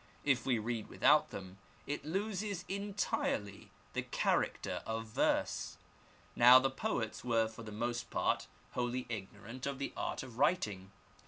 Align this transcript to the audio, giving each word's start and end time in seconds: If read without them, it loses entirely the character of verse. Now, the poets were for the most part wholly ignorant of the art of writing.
If 0.23 0.47
read 0.47 0.87
without 0.87 1.29
them, 1.29 1.59
it 1.85 2.03
loses 2.03 2.65
entirely 2.67 3.69
the 3.93 4.01
character 4.01 4.81
of 4.83 5.05
verse. 5.05 5.77
Now, 6.35 6.57
the 6.57 6.71
poets 6.71 7.23
were 7.23 7.47
for 7.47 7.61
the 7.61 7.71
most 7.71 8.09
part 8.09 8.47
wholly 8.71 9.05
ignorant 9.09 9.67
of 9.67 9.77
the 9.77 9.93
art 9.95 10.23
of 10.23 10.39
writing. 10.39 10.91